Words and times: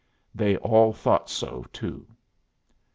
They 0.33 0.57
all 0.57 0.93
thought 0.93 1.29
so 1.29 1.63
too. 1.71 2.07